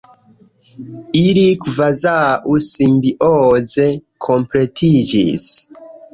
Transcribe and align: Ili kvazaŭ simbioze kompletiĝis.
Ili 1.23 1.43
kvazaŭ 1.65 2.15
simbioze 2.69 3.87
kompletiĝis. 4.31 5.47